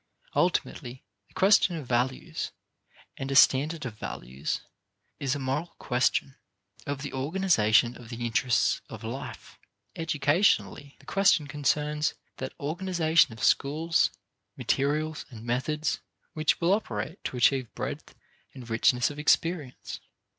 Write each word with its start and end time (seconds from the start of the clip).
Ultimately, 0.35 1.03
the 1.27 1.35
question 1.35 1.75
of 1.75 1.85
values 1.85 2.51
and 3.17 3.29
a 3.29 3.35
standard 3.35 3.85
of 3.85 3.99
values 3.99 4.61
is 5.19 5.33
the 5.33 5.37
moral 5.37 5.75
question 5.77 6.37
of 6.87 7.03
the 7.03 7.13
organization 7.13 7.95
of 7.95 8.09
the 8.09 8.25
interests 8.25 8.81
of 8.89 9.03
life. 9.03 9.59
Educationally, 9.95 10.95
the 10.97 11.05
question 11.05 11.45
concerns 11.45 12.15
that 12.37 12.51
organization 12.59 13.31
of 13.33 13.43
schools, 13.43 14.09
materials, 14.57 15.27
and 15.29 15.43
methods 15.45 15.99
which 16.33 16.59
will 16.59 16.73
operate 16.73 17.23
to 17.25 17.37
achieve 17.37 17.71
breadth 17.75 18.15
and 18.55 18.71
richness 18.71 19.11
of 19.11 19.19
experience. 19.19 19.99